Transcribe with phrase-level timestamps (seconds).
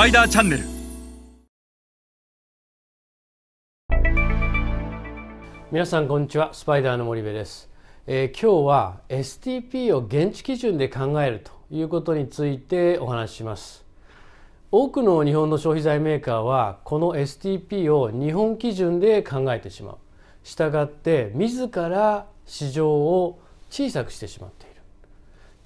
[0.00, 0.64] パイダーチャンネル
[5.70, 6.54] 皆さんこんにちは。
[6.54, 7.68] スパイダーの森部です、
[8.06, 13.84] えー、今日は STP を現地基準で考えるということについてお話しします。
[14.70, 19.98] 多くの日本の消費財メーカーはこの STP を日本基準で考えてしまう。
[20.44, 23.38] したがって自ら市場を
[23.68, 24.80] 小さくしてしまっている。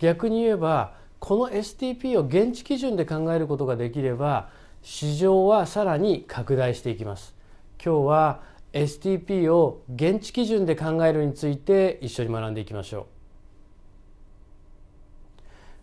[0.00, 4.50] 逆に言えばこの STP を現地基準で考えることができれば
[4.82, 7.34] 市場はさらに拡大していきます。
[7.82, 8.42] 今日は
[8.74, 13.06] STP を現地基準で考えるについて一緒に学んでいきましょ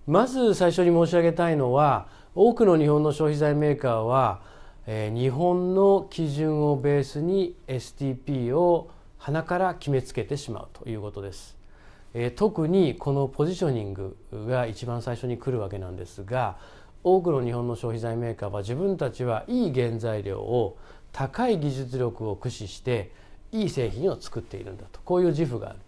[0.05, 0.11] う。
[0.11, 4.43] まず最初に申し上げたいのは多くの日本の消費財メーカーは、
[4.85, 11.60] えー、日本の基準をベースに STP を鼻から決めつけてしまうということです。
[12.13, 16.57] えー、特にこのポジショニングが一番最初に来るわけなんですが
[17.03, 20.77] 多くの日本の消費財メーカーは自分たちはいい原材料を
[21.11, 23.11] 高い技術力を駆使して
[23.51, 24.99] いい製品を作っているんだと。
[25.03, 25.79] こういう自負がある、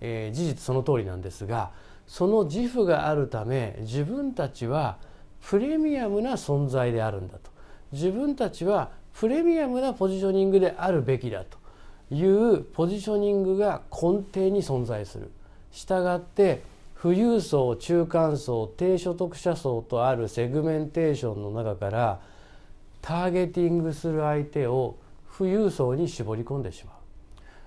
[0.00, 1.72] えー、事実その通りなんですが
[2.06, 4.98] その自負があるため自分たちは
[5.42, 7.50] プレミアムな存在であるんだと。
[7.92, 11.58] 自分たちはプレミアムなポジショニングであるべきだと
[12.14, 15.30] いうポジショニングが根底に存在する。
[15.76, 16.62] したがって
[17.00, 22.20] 富裕層中間層低所得者層とあるセグメンテーションの中から
[23.02, 24.96] ターゲティングする相手を
[25.36, 26.94] 富裕層に絞り込んでしまう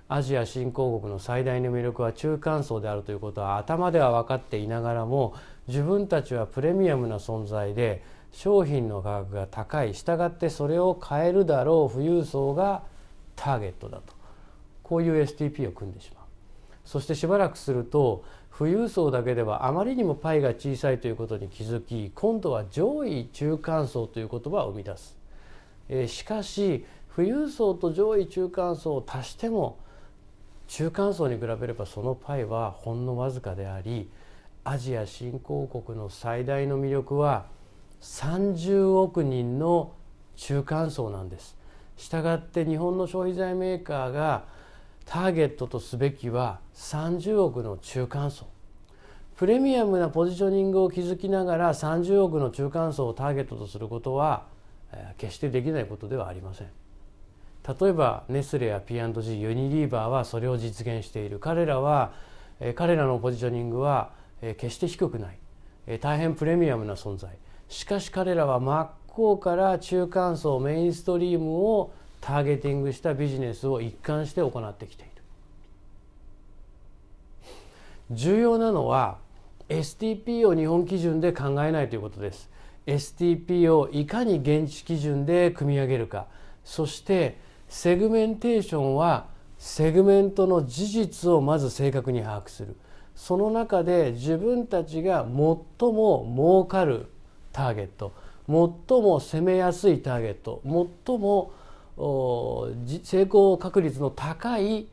[0.07, 5.35] アジア新興国の最大の魅力は中間層であるということは頭では分かっていながらも
[5.67, 12.81] 自分たちはプレミアムな存在で商品の価格が高いしたがってそれを買えるだろう富裕層が
[13.35, 14.15] ターゲットだと
[14.81, 16.18] こういう STP を組んでしまう。
[16.89, 18.23] そしてしばらくすると
[18.57, 25.15] 富裕層だけではあまりにもパイが小さいということに気づき今度は上位中間層という言葉を生み出す、
[25.87, 26.83] えー、しかし
[27.15, 29.77] 富裕層と上位中間層を足しても
[30.67, 34.09] 中間層に比べればそのパイはほんのわずかであり
[34.63, 37.45] アジア新興国の最大の魅力は
[38.01, 39.93] 30億人の
[40.37, 41.55] 中間層なんです。
[41.97, 44.45] したがって日本の消費財メーカーが
[45.09, 48.45] ターゲットとすべきは30億の中間層。
[49.37, 54.45] プレミアムなポジショニングを築きながら30億の中間層をターゲットとすることは
[55.17, 56.67] 決してできないことではありません。
[57.67, 61.39] 例えばネスレや P&G ユニリーバーはそれを実現している。
[61.39, 62.13] 彼らは
[62.75, 65.99] 彼らのポジショニングは決して低くない。
[66.01, 67.31] 大変プレミアムな存在。
[67.67, 75.11] しかし彼らは真っ向から中間層メインストリームをターゲティングしたビジネスを一貫して行ってきている。
[78.11, 79.17] 重要なのは
[79.69, 82.49] STP を日本基準で考えないということです。
[82.87, 86.27] STP をいかに現地基準で組み上げるか。
[86.63, 87.37] そして
[87.67, 89.27] セグメンテーションは
[89.57, 92.75] セグメントの事実をまず正確に把握する。
[93.15, 97.07] その中で自分たちが最も儲かる
[97.51, 98.13] ターゲット
[98.47, 100.61] 最も攻めやすいターゲット
[101.05, 101.51] 最も
[101.99, 104.87] 成功確率の高い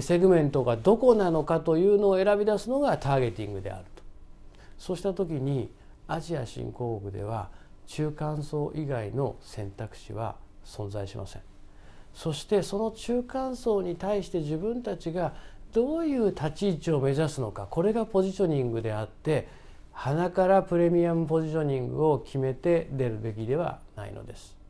[0.00, 4.02] セグメントがどこなのかというのを選び出すのがターゲティングであると
[4.78, 5.70] そうした時に
[6.08, 7.50] アジア新興国では
[7.86, 11.42] 中間層以外の選択肢は存在しません
[12.14, 15.34] そしてその中間層に対して自分たちが
[15.72, 19.48] どういう立ち位置を目指すのかこれがポジショニングであって
[19.92, 24.61] 鼻からプレミアムポジショニングを決めて出るべきではないのです。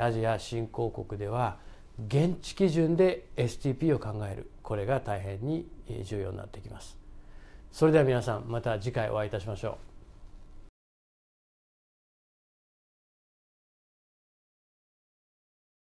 [0.00, 1.58] アジア新興国では
[2.06, 5.66] 現地基準で STP を考えるこれが大変に
[6.04, 6.96] 重要になってきます。
[7.72, 9.95] それでは皆さんまた次回お会いいたしましょう。